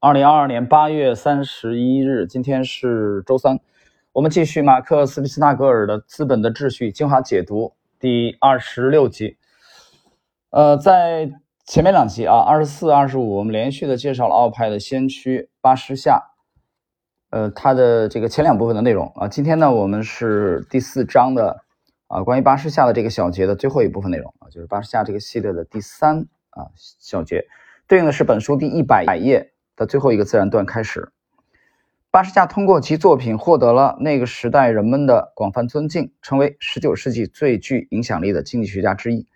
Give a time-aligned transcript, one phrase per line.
[0.00, 3.58] 二零二二年八月三十一日，今天是周三，
[4.12, 9.38] 我们继续马克思·皮斯纳格尔的《资本的秩序》精华解读第二十六集。
[10.50, 11.32] 呃，在
[11.66, 16.22] 前面两集啊，二十四、二十五，我们连续的介绍了奥派的先驱巴什夏，
[17.30, 19.26] 呃，他的这个前两部分的内容啊。
[19.26, 21.64] 今天呢，我们是第四章的
[22.06, 26.20] 啊，关于巴什夏的这个小节的最后一部分内容啊，就是巴什夏这个系列的第三
[26.50, 27.44] 啊小节，
[27.88, 29.50] 对应的是本书第一百页。
[29.78, 31.12] 的最后一个自然段开始，
[32.10, 39.26] 巴什夏通过其作品获得了那个时代人们的广泛尊敬，成为19世纪最具影响力的经济学家之一。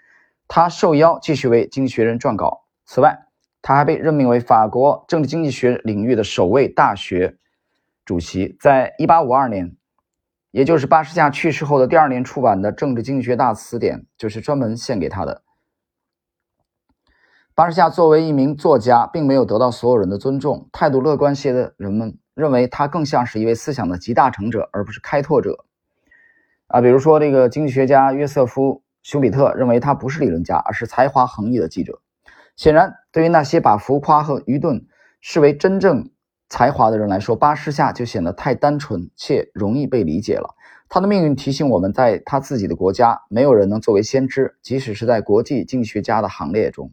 [0.49, 2.65] 他受邀继续为《经济学人》撰稿。
[2.85, 3.17] 此外，
[3.63, 7.39] 他还被任命为法国政治经济学领域的首位大学
[8.05, 8.57] 主席。
[8.61, 9.77] 在1852年，
[10.51, 15.43] 也就是巴什夏去世后的第二年出版的《政治经济学大词典》，就是专门献给他的。
[17.55, 20.71] 巴什夏作为一名作家，并没有得到所有人的尊重。
[20.73, 25.67] 态度乐观些的人们认为他更像是一位思想的集大成者，而不是开拓者。
[26.69, 32.01] 啊，比如说这个经济学家约瑟夫·休比特认为他不是理论家，而是才华横溢的记者。
[32.57, 34.87] 显然，对于那些把浮夸和愚钝
[35.21, 36.11] 视为真正
[36.49, 40.55] 才华的人来说，巴什夏就显得太单纯且容易被理解了。
[40.89, 46.91] 他的命运提醒我们，在他自己的国家，没有人能作为先知，即使是在国际经济学家的行列中。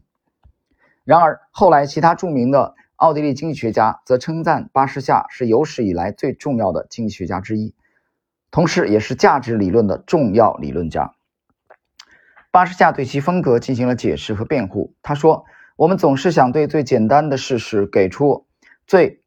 [1.10, 7.74] 然而，后来其他著名的奥地利经济学家则称赞巴什夏是有史以来最重要的经济学家之一，
[8.52, 11.10] 同时也是价值理论的重要理论家。
[12.52, 14.94] 巴什夏对其风格进行了解释和辩护。
[15.02, 18.46] 他说：“我们总是想对最简单的事实给出
[18.86, 19.20] 最，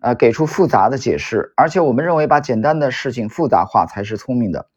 [0.00, 4.68] 呃，给出复杂的解释，而且我们认为把简单的事情复杂化才是聪明的。”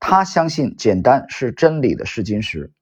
[0.00, 2.72] 他相信简单是真理的试金石。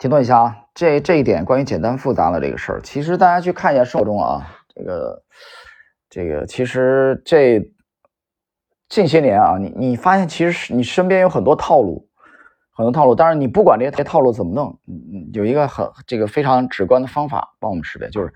[0.00, 5.22] 停顿一下啊，这这一点关于简单复杂的这个事儿，其实大家去看一下生活中啊，这个
[6.08, 7.62] 这个其实这
[8.88, 12.08] 近些年啊，你你发现其实你身边有很多套路，
[12.72, 13.14] 很多套路。
[13.14, 18.32] 当然你不管这些套路怎么弄，嗯嗯，有一个很这个非常直观的方法帮我们识别，就是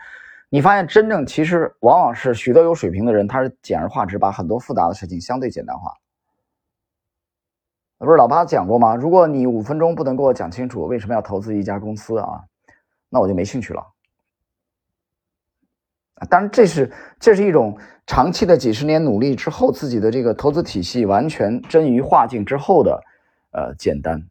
[0.51, 5.91] 你发现真正其实往往是许多有水平的人，他是简而化之，把很多复杂的事情相对简单化。
[8.05, 8.95] 不是老八讲过吗？
[8.95, 12.43] 如果你五分钟不能给我讲清楚为什么要投资一家公司啊，
[13.09, 13.81] 那我就没兴趣了。
[16.17, 17.77] 啊，当然这是这是一种
[18.07, 23.03] 长期的几十年努力之后，自己的这个投资体系完全臻于化境之后的
[23.51, 24.23] 呃简单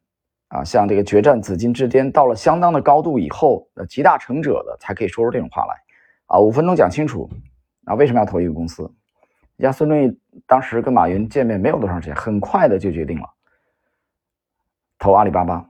[0.48, 5.76] 啊，像这个决战紫禁之巅到了相当的高度以后，呃集大成者的才可以说出这种话来
[6.28, 6.40] 啊。
[6.40, 7.30] 五分钟讲清楚
[7.86, 8.84] 啊，为什么要投一个公司？
[9.58, 13.30] 人家孙正义当时跟马云见面没有多长时间，很快的就决定了。
[15.04, 15.70] 投阿里巴巴，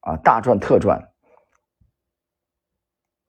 [0.00, 1.08] 啊，大赚特赚，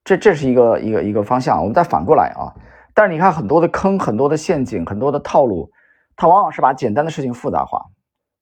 [0.03, 1.61] 这这是一个一个一个方向。
[1.61, 2.51] 我们再反过来啊，
[2.93, 5.71] 但是你看很多的坑、很多的陷阱、很多的套路，
[6.17, 7.85] 它往往是把简单的事情复杂化，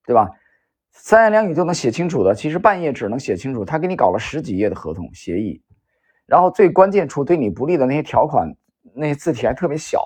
[0.07, 0.27] 对吧？
[0.89, 3.63] 三言两语就能写清楚的，其实半页纸能写清楚。
[3.63, 5.61] 他给你搞了十几页的合同协议，
[6.25, 8.51] 然后最关键处对你不利的那些条款，
[8.95, 10.03] 那些字体还特别小。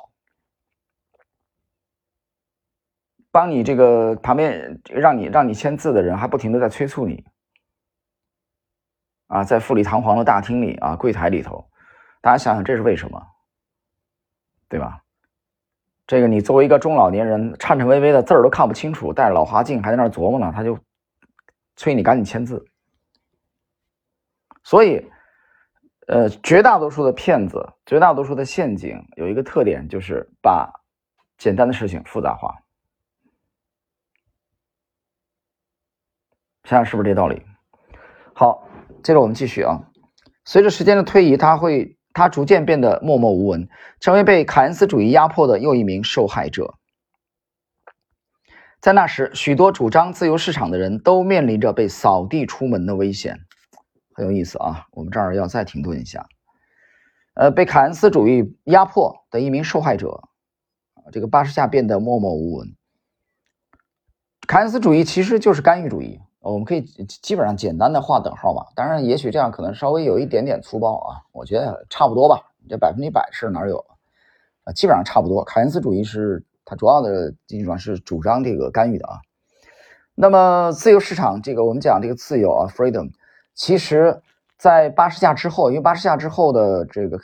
[3.37, 7.23] 帮你这个旁边让你让你签字的人还不停的在催促你，
[9.27, 11.69] 啊，在富丽堂皇的大厅里啊，柜台里头，
[12.19, 13.21] 大家想想这是为什么，
[14.67, 15.03] 对吧？
[16.07, 20.75] 这个你作为一个中老年人，颤颤巍巍的字儿都看不清楚，戴老花镜还在那儿琢磨呢，他就
[21.75, 22.65] 催你赶紧签字。
[24.63, 25.07] 所以，
[26.07, 30.73] 呃，绝大多数的骗子，绝大多数的陷阱有一个特点，就是把
[31.37, 32.51] 简单的事情复杂化。
[36.67, 37.41] 想想是不是这道理？
[38.35, 38.67] 好，
[39.01, 39.89] 接着我们继续啊。
[40.43, 43.69] 随着时间的推移，他会他逐渐变得默默无闻，
[44.01, 46.73] 成为被凯恩斯主义压迫的又一名受害者。
[48.81, 53.39] 在那时，许多主张自由市场的人都面临着被扫地出门的危险。
[54.13, 56.25] 很有意思啊，我们这儿要再停顿一下。
[57.35, 60.19] 呃，被凯恩斯主义压迫的一名受害者，
[61.13, 62.75] 这个巴什夏变得默默无闻。
[64.45, 66.19] 凯恩斯主义其实就是干预主义。
[66.47, 72.41] 我们可以基本上简单的画等号吧，当然也许这样可能稍微有一点点粗暴啊，我觉得差不多吧。
[72.69, 73.77] 这百分之一百是哪有
[74.63, 74.71] 啊？
[74.71, 75.43] 基本上差不多。
[75.43, 79.19] 凯恩斯主义是它主要的经济上是主张这个干预的啊。
[80.15, 83.11] 那么自由市场这个我们讲这个自由啊，freedom，
[83.53, 84.21] 其实
[84.57, 87.19] 在八十下之后，因为八十下之后的这个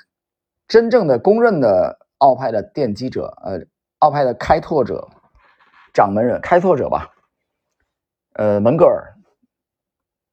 [0.68, 3.62] 真正的公认的奥派的奠基者，呃，
[4.00, 5.08] 奥派的开拓者、
[5.94, 7.10] 掌门人、开拓者吧。
[8.36, 9.13] 呃，门格尔，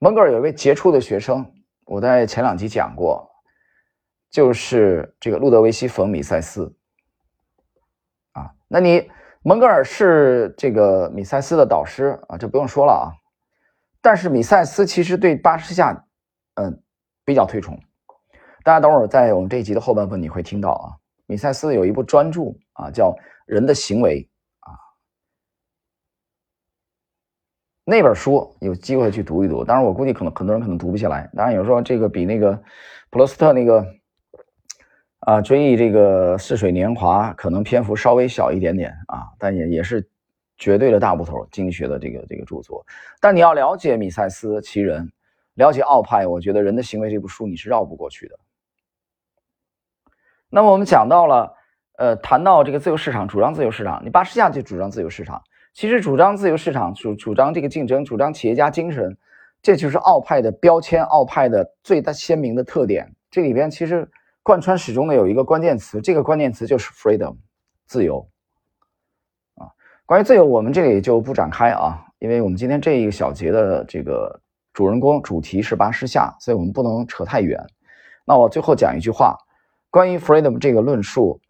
[0.02, 1.52] 蒙格尔有一位杰出的学生，
[1.84, 3.30] 我在前两集讲过。
[4.30, 6.74] 就是这个路德维希·冯·米塞斯
[8.32, 8.54] 啊。
[8.68, 9.10] 那你
[9.42, 13.12] 蒙格尔是这个米塞斯的导师啊，这不用说了啊。
[14.00, 16.06] 但是米塞斯其实对巴士夏，
[16.54, 16.82] 嗯，
[17.24, 17.78] 比较推崇。
[18.62, 23.10] 大家等会儿在我们这一集的后半部分你会听到啊，米塞斯有一部专著啊，叫
[23.46, 24.22] 《人的行为》
[24.60, 24.72] 啊，
[27.84, 29.64] 那本书有机会去读一读。
[29.64, 31.28] 当然，我估计可能很多人可能读不下来。
[31.34, 32.54] 当然，有人说这个比那个
[33.10, 33.84] 普罗斯特那个
[35.20, 40.08] 啊追忆这个似水年华可能篇幅稍微小一点点啊，但也也是
[40.56, 42.84] 绝对的大部头经济学的这个这个著作。
[43.20, 45.10] 但你要了解米塞斯其人，
[45.54, 48.38] 了解奥派，我觉得《人的行为》这部书你是绕不过去的。
[50.48, 51.54] 那么我们讲到了，
[51.96, 55.42] 呃，谈到这个自由市场，主张自由市场，你巴士夏就主张自由市场。
[55.72, 59.16] 其实主张自由市场，主主张这个竞争，主张企业家精神，
[59.62, 63.14] 这就是奥派的标签，奥派的最大鲜明的特点。
[63.30, 64.08] 这里边其实
[64.42, 67.36] 贯穿始终的有一个关键词，这个关键词就是 freedom，
[67.86, 68.28] 自由。
[69.54, 69.70] 啊，
[70.04, 74.40] 关于自由，我们这里就不展开啊，因为我们今天这一个小节的这个
[74.72, 77.64] 主人公主题是巴士夏，所以我们不能扯太远。
[78.24, 79.36] 那我最后讲一句话。
[79.92, 81.40] 关于 freedom 这个论述，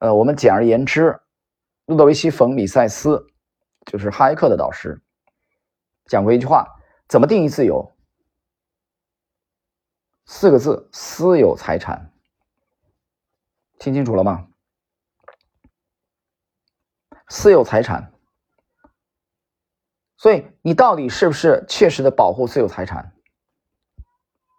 [0.00, 1.16] 呃，我们简而言之，
[1.86, 3.24] 路德维希·冯·米塞斯
[3.86, 5.00] 就是哈耶克的导师，
[6.04, 6.66] 讲过一句话：
[7.08, 7.96] 怎么定义自由？
[10.26, 12.12] 四个字：私有财产。
[13.78, 14.48] 听清楚了吗？
[17.28, 18.12] 私有财产。
[20.16, 23.14] 所以你到底是不是切实的保护私有财产？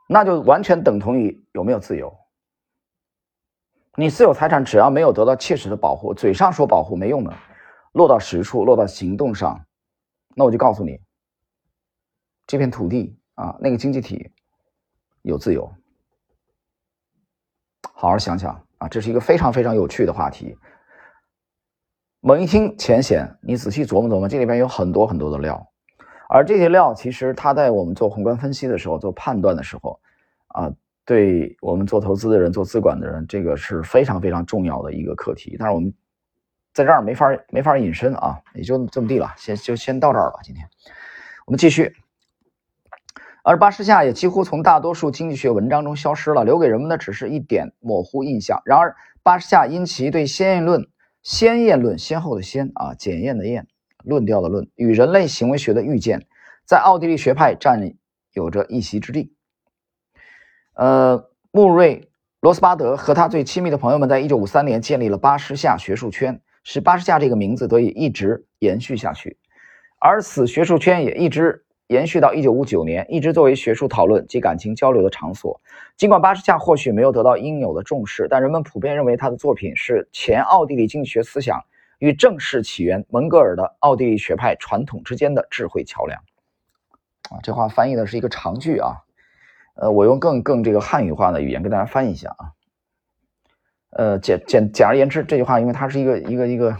[0.07, 2.17] 那就完全等同于有没有自由。
[3.95, 7.35] 你私有财产只要没有得到切实的保护，嘴上说保护没用的，
[7.97, 9.65] 落到实处，落到行动上，
[10.35, 10.99] 那我就告诉你，
[12.45, 14.31] 这片土地啊，那个经济体
[15.23, 15.69] 有自由。
[17.81, 20.55] 好好想想啊，这是一个非常非常有趣的话题。
[22.21, 25.67] 猛一听浅显，你仔细琢磨琢磨，这里边有很多很多的料，
[26.29, 29.99] 而这些料其实它在我们做宏观分析的时候，做判断的时候，
[30.47, 30.71] 啊。
[31.07, 35.55] 对我们做投资的人、做资管的人，这个是非常非常重要的一个课题。
[35.57, 35.93] 但是我们
[36.77, 40.41] 在这儿没法没法隐身啊，也就这么地了，先就先到这儿吧。
[40.43, 40.69] 今天
[41.47, 41.95] 我们继续。
[43.41, 48.61] 而巴士夏也几乎从大多数经济学文章中消失了，留给人们的只是一点模糊印象。
[48.63, 50.87] 然而，巴士夏因其对先验论、
[51.23, 53.65] 先验论先后的先啊，检验的验、
[54.03, 56.27] 论调的论与人类行为学的预见，
[56.63, 57.91] 在奥地利学派占
[58.33, 59.33] 有着一席之地。
[60.75, 66.39] 呃，穆瑞罗斯巴德和他最亲密的朋友们在一九五三年建立了巴士夏学术圈，
[66.69, 69.37] 使巴士夏这个名字得以一直延续下去。
[69.99, 75.61] 而此学术圈也一直延续到一九五九年，一直作为学术讨论及感情交流的场所。
[75.95, 81.63] 尽管巴士夏或许没有得到应有的重视，但人们普遍认为他的作品是前奥地利经济学思想
[81.99, 86.21] 与正式起源蒙格尔的奥地利学派传统之间的智慧桥梁。
[87.29, 88.91] 啊，这话翻译的是一个长句啊。
[89.75, 92.51] 呃，我用更更这个汉语化的语言跟大家翻译一下啊。
[93.91, 96.77] 呃，简简简而言之，这句话因为它是一个一个一个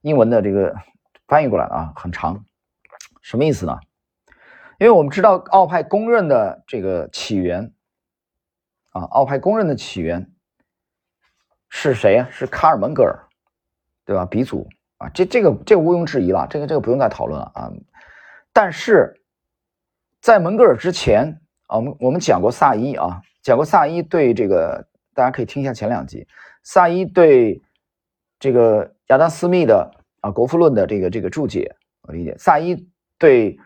[0.00, 0.74] 英文的这个
[1.28, 2.44] 翻译过来的啊，很长，
[3.22, 3.78] 什么意思呢？
[4.78, 7.72] 因为我们知道奥派公认的这个起源
[8.90, 10.32] 啊，奥派公认的起源
[11.68, 12.28] 是谁呀？
[12.30, 13.28] 是卡尔蒙格尔，
[14.04, 14.24] 对吧？
[14.24, 17.70] 鼻祖啊，这这个这个毋庸置疑了，这个这个不用再讨论了啊。
[18.52, 19.22] 但是
[20.20, 21.76] 在蒙格尔之前啊。
[21.76, 26.26] 我们我们讲过萨伊啊，讲过萨伊对这个，大家可以听一下前两集。
[26.62, 27.60] 萨伊对
[28.38, 29.90] 这个亚当斯密的
[30.20, 32.86] 啊《国富论》的这个这个注解，我理解萨伊
[33.18, 33.58] 对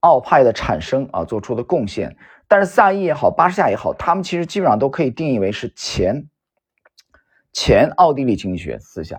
[0.00, 2.16] 奥派的产生啊做出的贡献。
[2.48, 6.26] 但是萨伊也好，巴士夏也好，他们其实基本上都可以定义为是前
[7.52, 9.18] 前奥地利经济学思想。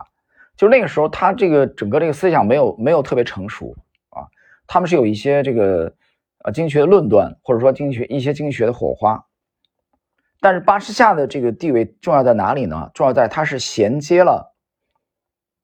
[0.55, 3.75] 就那个时候，他这个整个这个思想没有没有特别成熟
[4.09, 4.27] 啊，
[4.67, 5.93] 他们是有一些这个。
[6.45, 9.23] 啊，经济学的论断，或者说经济学一些经济学的火花，
[10.43, 12.91] 但是巴士夏的这个地位重要在哪里呢？
[12.93, 14.53] 重要在它是衔接了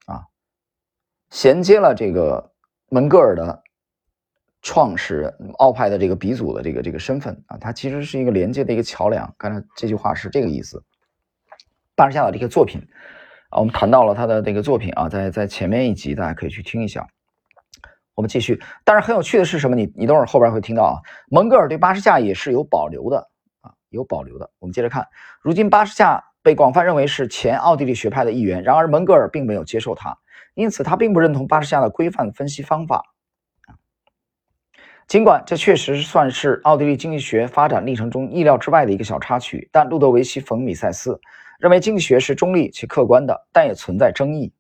[0.06, 0.24] 啊，
[1.30, 2.54] 衔接了这个
[2.88, 3.62] 门格尔的
[4.62, 9.36] 创始人奥派的这个鼻祖的这个这个身份啊，它其实是一个连接的一个桥梁。
[9.38, 10.82] 刚才这句话是这个意思。
[11.94, 12.82] 巴士夏的这个作品
[13.50, 17.06] 啊，我们谈到了他的这个作品啊，在在前面一集大家可以去听一下。
[18.16, 19.76] 我们继续，但是很有趣的是什么？
[19.76, 20.96] 你你等会儿后边会听到啊。
[21.30, 23.30] 蒙格尔对巴士夏也是有保留的，
[23.90, 24.50] 有保留的。
[24.60, 25.08] 我们接着看，
[25.42, 30.18] 如今巴士夏被广泛认为是前奥地利学派的一员，然而蒙格尔并没有接受他，
[30.54, 33.04] 因此他并不认同巴士夏的规范分析方法。
[35.08, 41.20] 尽管这确实算是奥地利经济学发展历程中意料之外的一个小插曲，但路德维希·冯·米塞斯
[41.58, 44.54] 认为经济学是中立且客观的，但也存在争议。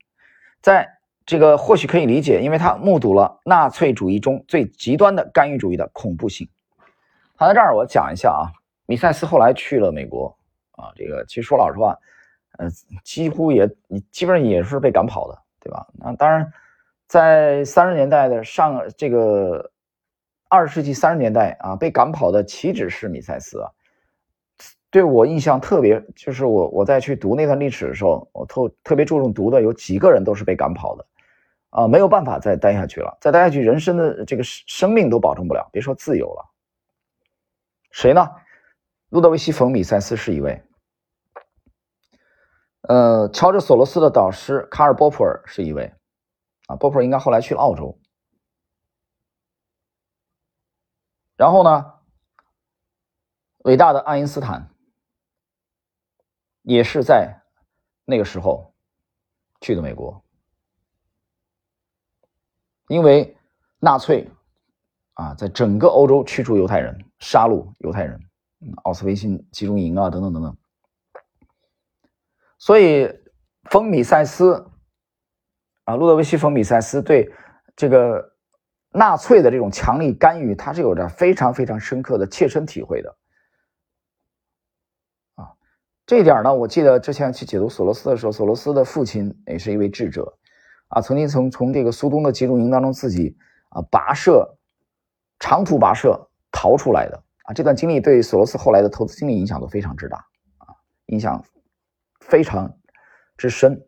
[0.60, 0.90] 在
[1.24, 6.50] 这个或许可以理解，因为他目睹了纳粹主义中最极端的干预主义的恐怖性。
[7.36, 8.50] 好，在这儿我讲一下啊，
[8.90, 10.36] 米塞斯后来去了美国
[10.72, 11.96] 啊，这个其实说老实话，
[12.58, 12.68] 呃，
[13.04, 15.86] 几乎也你基本上也是被赶跑的，对吧？
[15.94, 16.52] 那当然，
[17.08, 19.72] 在三十年代的上这个。
[20.52, 23.70] 二十世纪三十年代啊，被赶跑的岂止是米塞斯啊？
[24.90, 31.06] 对我印象特别，就是我我在去读那段历史的时候，我特特别注重读的有几个人都是被赶跑的，
[31.70, 36.44] 啊，没有办法再待下去了，再待下去人生的这个生命都保证不了，别说自由了。
[37.92, 38.28] 谁呢？
[39.10, 40.64] 路德维希·冯·米塞斯是一位，
[42.82, 45.96] 呃，乔治·索罗斯的导师卡尔·波普尔是一位，
[46.68, 48.00] 啊，波普尔应该后来去了澳洲。
[51.36, 51.94] 然后呢，
[53.64, 54.70] 伟大的爱因斯坦
[56.62, 57.42] 也是在
[58.06, 58.76] 那个时候
[59.60, 60.24] 去的美国，
[62.88, 63.36] 因为
[63.80, 64.30] 纳粹
[65.14, 68.29] 啊，在整个欧洲驱逐犹太人、杀戮犹太人，
[68.84, 70.58] 奥斯维辛集中营啊，等等等等。
[72.58, 73.10] 所以，
[73.70, 74.70] 冯米塞斯
[75.86, 77.32] 啊，路德维希·冯米塞斯对
[77.76, 78.36] 这个。
[78.92, 83.16] 纳粹的这种强力干预，他是有着非常非常深刻的切身体会的，
[85.36, 85.54] 啊，
[86.08, 90.36] 这一点呢，我记得之前去解读索罗斯的时候，索罗斯的父亲也是一位智者，
[90.88, 93.38] 啊，曾经从从这个苏东的集中营当中自己
[93.70, 94.58] 啊跋涉，
[95.38, 100.18] 长途跋涉逃出来的，啊，这段经历对索罗斯后来的投资经历影响都非常之大，
[100.60, 100.70] 啊，
[101.08, 101.44] 影响
[102.20, 102.72] 非常
[103.36, 103.84] 之深，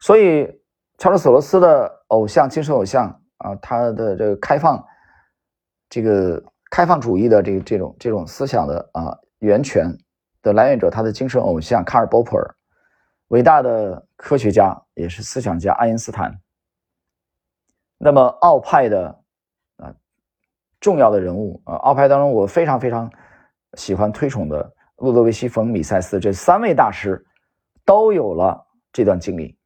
[0.00, 0.60] 所以
[0.98, 3.22] 乔治索罗斯的偶像，精神偶像。
[3.38, 4.82] 啊，他的这个开放，
[5.90, 9.94] 这个开放主义的这个这种这种思想的啊源泉
[10.40, 12.56] 的来源者，他的精神偶像卡尔·波普尔，
[13.28, 16.40] 伟大的科学家也是思想家爱因斯坦。
[17.98, 19.22] 那么奥派的
[20.80, 23.10] 重要的人物啊，奥派当中我非常非常
[23.74, 27.24] 喜欢推崇的路德维希·冯·米塞斯，这三位大师
[27.84, 29.56] 都有了这段经历，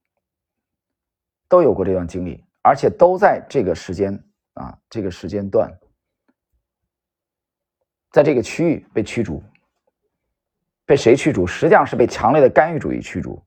[1.49, 2.45] 都有过这段经历。
[2.63, 4.13] 而且都在这个时间
[4.53, 5.73] 啊，这个时间段，
[8.11, 9.43] 在这个区域被驱逐，
[10.85, 11.47] 被谁驱逐？
[11.47, 13.43] 实际上是被强烈的干预主义驱逐。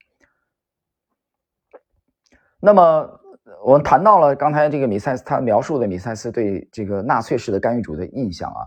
[2.60, 3.22] 那么，
[3.63, 8.62] 我们谈到了刚才这个米塞斯他描述的米塞斯对这个纳粹式的干预主义的印象啊，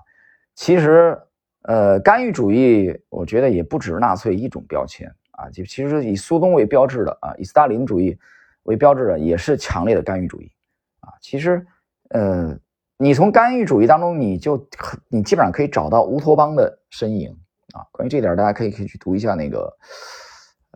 [0.55, 1.19] 其实，
[1.63, 8.19] 呃，干预主义我觉得也不止纳粹一种标签啊，就其实以苏东为标志的啊，以斯大林主义。
[8.67, 10.51] 为标志的也是强烈的干预主义，
[10.99, 11.65] 啊，其实，
[12.09, 12.53] 呃，
[12.97, 14.69] 你从干预主义当中，你就
[15.07, 17.31] 你基本上可以找到乌托邦的身影，
[17.75, 19.73] 啊，关于这点，大家可以可以去读一下那个，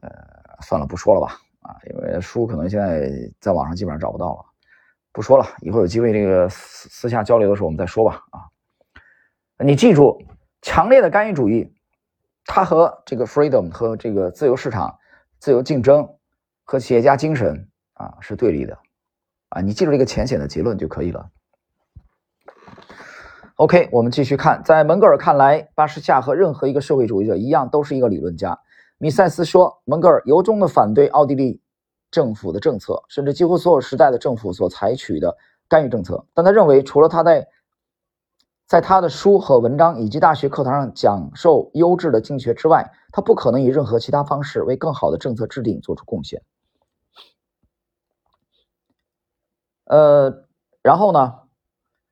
[0.03, 0.09] 呃，
[0.62, 4.45] 算了，不说了吧，啊，因为书可能现在在网上基本上找不到了，
[5.12, 10.23] 不说了，以后有机会这个私私下交流的时候我们再说吧，啊，你记住，
[10.62, 11.73] 强烈的干预主义，
[12.45, 14.99] 它和这个 freedom 和这个自由市场、
[15.38, 16.09] 自由竞争
[16.64, 17.67] 和企业家精神。
[18.00, 18.79] 啊，是对立的，
[19.50, 21.29] 啊，你记住这个浅显的结论就可以了。
[23.57, 28.59] OK，我们继续看，在门格尔看来，巴什夏和任何一个社会主义者一样，都是一个理论家。
[29.02, 31.59] 米塞斯说，门格尔由衷的反对奥地利
[32.11, 35.35] 政府的政策，甚至几乎所有时代的政府所采取的
[35.69, 36.26] 干预政策。
[36.35, 37.49] 但他认为，除了他在
[38.66, 46.42] 在他的书和文章以及大学课堂上讲授优质的经济学之外，他不可能以任何其他方式为更好的政策制定做出贡献。
[49.87, 50.45] 呃，
[50.83, 51.37] 然后呢，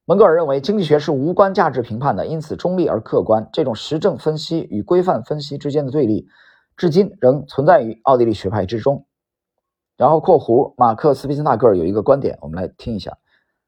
[0.07, 3.47] 门格尔认为经济学是无关价值评判的，因此中立而客观。
[3.53, 6.27] 这种实证分析与规范分析之间的对立，
[6.79, 9.05] 至今仍存在于奥地利学派之中。
[9.97, 13.19] 然后（括弧）马克思·毕斯纳格尔有一个观点，我们来听一下。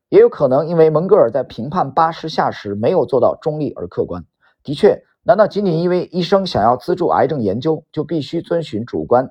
[0.09, 4.25] 也有可能因为蒙格尔在评判巴师夏时没有做到中立而客观。
[4.63, 9.29] 的确，难道仅仅因为医生想要资助癌症研究，就必须遵循主观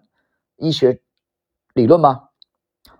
[0.58, 1.00] 医学
[1.74, 2.24] 理论吗？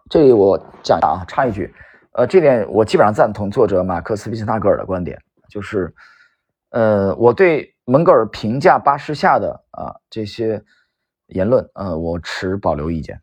[0.10, 1.74] 这里我讲一下啊，插一句，
[2.14, 5.94] 呃，这点我基本上赞同作者马克思·毕斯纳格尔的观点，就是，
[6.70, 10.64] 呃，我对门格尔评价巴士夏的啊这些
[11.28, 13.20] 言论，呃，我持保留意见，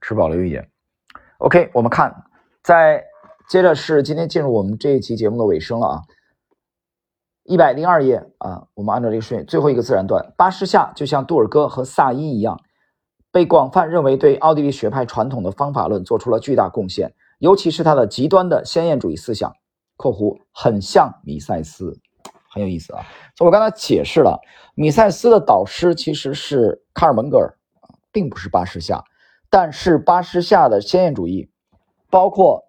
[0.00, 0.70] 持保留意见。
[1.38, 2.24] OK，我们看，
[2.62, 3.04] 在
[3.48, 6.02] 接着是今天进入我们这一期节目的尾声了啊，
[7.42, 12.60] 一百零二页啊，我们按照这个顺序，最后一个自然段，巴士夏就像杜尔戈和萨伊一样。
[13.32, 19.52] 被广泛认为对奥地利学派传统的方法论做出了巨大贡献，尤其是他的极端的先验主义思想。
[19.96, 22.00] 括弧很像米塞斯，
[22.50, 23.06] 很有意思啊。
[23.36, 24.40] 所以我刚才解释了，
[24.74, 27.56] 米塞斯的导师其实是卡尔蒙格尔
[28.12, 29.02] 并不是巴什夏，
[29.48, 31.48] 但是巴什夏的先验主义，
[32.10, 32.64] 包括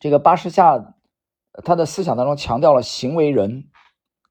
[0.00, 0.94] 这个巴什夏
[1.64, 3.68] 他的思想当中强调了行为人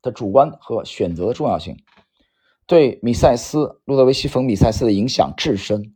[0.02, 1.78] 的主观和选择的重要性，
[2.66, 5.96] 对米塞斯路德维希·冯·米塞斯的影响至深。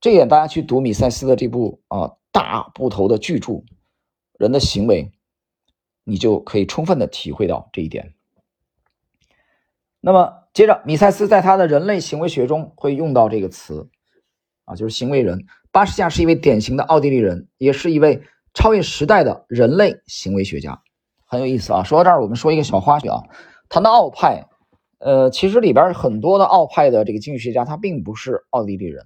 [0.00, 3.52] 这一点大家去读米塞斯的这部啊大部头的巨著
[4.38, 5.04] 《人的行为》，
[6.08, 8.14] 你就可以充分的体会到这一点。
[10.00, 13.90] 那么接着，米塞斯在他的人类行为学中会用到这个词
[14.64, 15.44] 啊，就是行为人。
[15.72, 18.22] 巴什夏是一位典型的奥地利人，也是一位
[18.54, 20.80] 超越时代的人类行为学家，
[21.26, 21.82] 很有意思啊。
[21.82, 23.24] 说到这儿，我们说一个小花絮啊，
[23.68, 24.46] 谈到奥派，
[24.98, 29.04] 呃，其实里边很多的奥派的这个经济学家，他并不是奥地利人。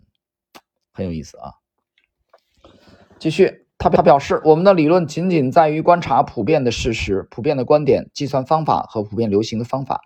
[0.93, 1.55] 很有意思啊！
[3.19, 10.03] 继续，他他表示，我们的理论仅仅在于观察普遍的事实、普遍的观点、计算方法和普遍流行的方法，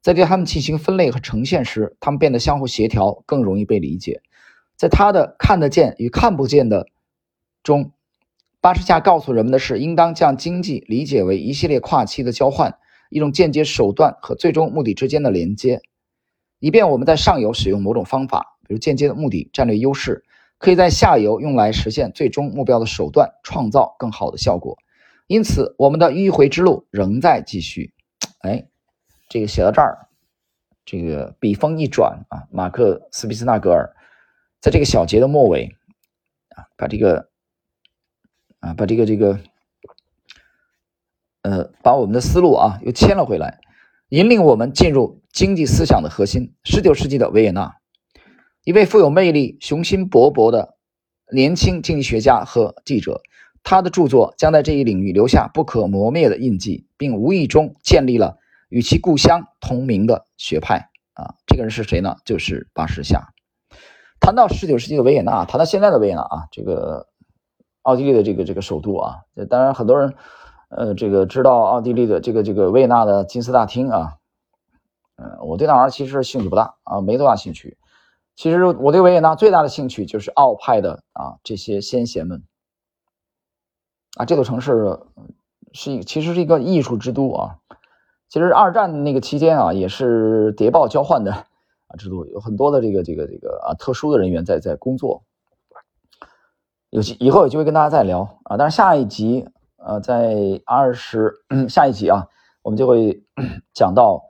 [0.00, 4.22] 在对他们进行分类和呈现时，他们变得相互协调，更容易被理解。
[4.76, 6.86] 在他的看得见与看不见的
[7.64, 7.90] 中，
[8.60, 12.78] 巴什夏告诉人们的是，应当将经济理解为一系列跨期的交换，
[13.10, 15.80] 一种间接手段和最终目的之间的连接，
[16.60, 20.22] 以便我们在上游使用某种方法，比如间接的目的、战略优势。
[20.58, 24.78] 可以在下游用来实现最终目标的手段，创造更好的效果。
[25.26, 27.92] 因此，我们的迂回之路仍在继续。
[28.40, 28.66] 哎，
[29.28, 30.08] 这个写到这儿，
[30.84, 33.94] 这个笔锋一转啊，马克斯皮斯纳格尔
[34.60, 35.74] 在这个小节的末尾
[36.50, 37.28] 啊，把这个
[38.60, 39.40] 啊，把这个这个
[41.42, 43.60] 呃，把我们的思路啊又牵了回来，
[44.10, 47.76] 引领我们进入经济思想的核心——十九世纪的维也纳。
[48.66, 50.74] 一位富有魅力、雄心勃勃的
[51.32, 53.22] 年轻经济学家和记者，
[53.62, 60.90] 他的著作将在这一领域留下不可磨灭的印记，并无意中建立了与其故乡同名的学派。
[61.14, 62.16] 啊，这个人是谁呢？
[62.24, 63.28] 就是巴什夏。
[64.18, 67.06] 谈到十九世纪的维也纳，谈到现在的维也纳啊，这个
[67.82, 70.12] 奥地利的这个这个首都啊，当然很多人
[70.70, 74.14] 呃这个知道奥地利的这个这个维也纳的金色大厅啊，
[75.18, 77.78] 嗯，我对那玩意儿其实兴趣不大啊，没多大兴趣。
[78.36, 82.44] 其实我对维也纳最大的兴趣就是奥派的啊这些先贤们
[84.18, 85.00] 啊这座城市
[85.72, 87.56] 是一其实是一个艺术之都啊。
[88.28, 95.22] 其实二战那个期间啊也是谍报交换的啊制度，有很多的这个这个这个啊特殊的人员在在工作。
[96.90, 98.56] 有以后有机会跟大家再聊啊。
[98.58, 101.32] 但是下一集呃在二十
[101.68, 102.26] 下一集啊
[102.62, 103.22] 我们就会
[103.72, 104.24] 讲到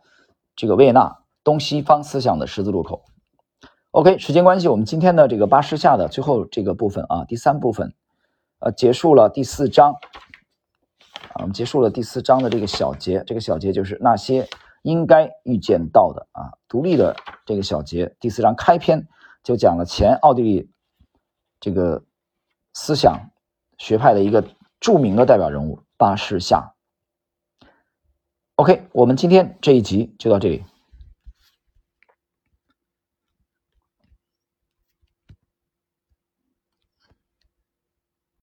[0.54, 3.02] 这个维也纳东西方思想的十字路口。
[3.96, 7.94] OK，时间关系，我们今天的这个巴士下的最后这个部分啊，第三部分，
[8.58, 9.94] 呃，结束了第四章
[11.32, 14.50] 啊，我们结束了第四章的这个小节，这个小节就是那些
[14.82, 18.14] 应该预见到的啊，独立的这个小节。
[18.20, 19.08] 第四章开篇
[19.42, 20.70] 就讲了前奥地利
[21.58, 22.04] 这个
[22.74, 23.30] 思想
[23.78, 24.44] 学派的一个
[24.78, 26.74] 著名的代表人物巴士下。
[28.56, 30.66] OK，我们今天这一集就到这里。